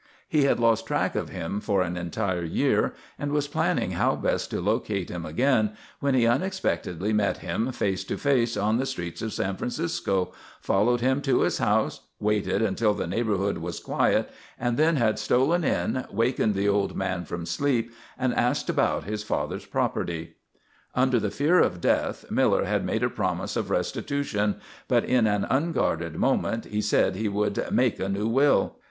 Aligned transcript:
He 0.27 0.45
had 0.45 0.59
lost 0.59 0.87
track 0.87 1.13
of 1.13 1.29
him 1.29 1.59
for 1.59 1.83
an 1.83 1.95
entire 1.95 2.41
year, 2.43 2.95
and 3.19 3.31
was 3.31 3.47
planning 3.47 3.91
how 3.91 4.15
best 4.15 4.49
to 4.49 4.59
locate 4.59 5.11
him 5.11 5.27
again 5.27 5.73
when 5.99 6.15
he 6.15 6.25
unexpectedly 6.25 7.13
met 7.13 7.37
him 7.37 7.71
face 7.71 8.03
to 8.05 8.17
face 8.17 8.57
on 8.57 8.77
the 8.79 8.87
streets 8.87 9.21
of 9.21 9.31
San 9.31 9.57
Francisco, 9.57 10.33
followed 10.59 11.01
him 11.01 11.21
to 11.21 11.41
his 11.41 11.59
home, 11.59 11.91
waited 12.19 12.63
until 12.63 12.95
the 12.95 13.05
neighbourhood 13.05 13.59
was 13.59 13.79
quiet, 13.79 14.31
and 14.57 14.75
then 14.75 14.95
had 14.95 15.19
stolen 15.19 15.63
in, 15.63 16.03
wakened 16.09 16.55
the 16.55 16.67
old 16.67 16.95
man 16.95 17.23
from 17.23 17.45
sleep, 17.45 17.93
and 18.17 18.33
asked 18.33 18.71
about 18.71 19.03
his 19.03 19.21
father's 19.21 19.67
property. 19.67 20.33
Under 20.95 21.19
the 21.19 21.29
fear 21.29 21.59
of 21.59 21.79
death 21.79 22.25
Miller 22.31 22.63
had 22.65 22.83
made 22.83 23.03
a 23.03 23.09
promise 23.11 23.55
of 23.55 23.69
restitution, 23.69 24.55
but 24.87 25.05
in 25.05 25.27
an 25.27 25.45
unguarded 25.47 26.15
moment 26.15 26.65
he 26.65 26.81
said 26.81 27.15
he 27.15 27.29
"would 27.29 27.71
make 27.71 27.99
a 27.99 28.09
new 28.09 28.27
will." 28.27 28.77